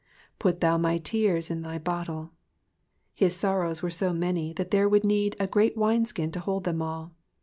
*'^Put 0.39 0.61
thou 0.61 0.79
my 0.79 0.97
tears 0.97 1.51
into 1.51 1.69
thy 1.69 1.77
bottle.''^ 1.77 2.31
His 3.13 3.35
sorrows 3.35 3.83
were 3.83 3.91
so 3.91 4.11
many 4.13 4.51
that 4.53 4.71
there 4.71 4.89
would 4.89 5.03
need 5.03 5.35
a 5.39 5.45
great 5.45 5.77
wine 5.77 6.07
skin 6.07 6.31
to 6.31 6.39
hold 6.39 6.63
them 6.63 6.81
all. 6.81 7.13